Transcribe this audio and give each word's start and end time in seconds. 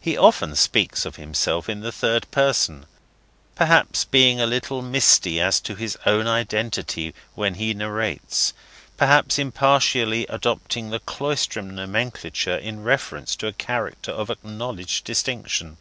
He 0.00 0.16
often 0.16 0.56
speaks 0.56 1.04
of 1.04 1.16
himself 1.16 1.68
in 1.68 1.80
the 1.80 1.92
third 1.92 2.30
person; 2.30 2.86
perhaps, 3.54 4.06
being 4.06 4.40
a 4.40 4.46
little 4.46 4.80
misty 4.80 5.38
as 5.38 5.60
to 5.60 5.74
his 5.74 5.98
own 6.06 6.26
identity, 6.26 7.14
when 7.34 7.56
he 7.56 7.74
narrates; 7.74 8.54
perhaps 8.96 9.38
impartially 9.38 10.24
adopting 10.30 10.88
the 10.88 11.00
Cloisterham 11.00 11.74
nomenclature 11.74 12.56
in 12.56 12.82
reference 12.82 13.36
to 13.36 13.48
a 13.48 13.52
character 13.52 14.12
of 14.12 14.30
acknowledged 14.30 15.04
distinction. 15.04 15.76